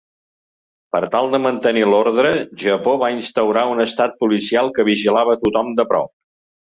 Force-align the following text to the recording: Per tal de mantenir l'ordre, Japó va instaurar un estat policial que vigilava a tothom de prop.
Per 0.95 1.01
tal 1.15 1.27
de 1.33 1.39
mantenir 1.43 1.83
l'ordre, 1.91 2.31
Japó 2.63 2.95
va 3.03 3.11
instaurar 3.17 3.67
un 3.75 3.83
estat 3.87 4.17
policial 4.25 4.73
que 4.79 4.87
vigilava 4.93 5.37
a 5.39 5.43
tothom 5.45 5.71
de 5.83 5.87
prop. 5.93 6.15